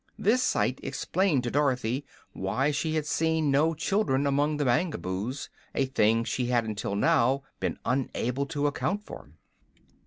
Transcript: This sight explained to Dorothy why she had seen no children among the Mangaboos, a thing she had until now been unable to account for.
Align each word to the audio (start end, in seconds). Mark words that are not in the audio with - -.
This 0.17 0.41
sight 0.41 0.79
explained 0.81 1.43
to 1.43 1.51
Dorothy 1.51 2.05
why 2.33 2.71
she 2.71 2.95
had 2.95 3.05
seen 3.05 3.51
no 3.51 3.75
children 3.75 4.25
among 4.25 4.57
the 4.57 4.65
Mangaboos, 4.65 5.49
a 5.75 5.85
thing 5.85 6.23
she 6.23 6.47
had 6.47 6.65
until 6.65 6.95
now 6.95 7.43
been 7.59 7.77
unable 7.85 8.47
to 8.47 8.65
account 8.65 9.03
for. 9.03 9.29